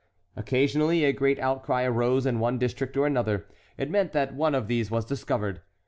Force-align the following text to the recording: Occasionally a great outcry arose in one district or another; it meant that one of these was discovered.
Occasionally 0.35 1.05
a 1.05 1.13
great 1.13 1.37
outcry 1.37 1.83
arose 1.83 2.25
in 2.25 2.39
one 2.39 2.57
district 2.57 2.97
or 2.97 3.05
another; 3.05 3.45
it 3.77 3.91
meant 3.91 4.13
that 4.13 4.33
one 4.33 4.55
of 4.55 4.67
these 4.67 4.89
was 4.89 5.05
discovered. 5.05 5.61